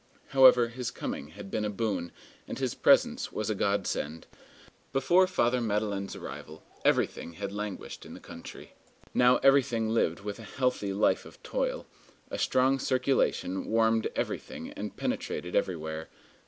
[0.29, 2.11] However, his coming had been a boon,
[2.47, 4.25] and his presence was a godsend.
[4.91, 8.73] Before Father Madeleine's arrival, everything had languished in the country;
[9.13, 11.85] now everything lived with a healthy life of toil.
[12.31, 16.09] A strong circulation warmed everything and penetrated everywhere.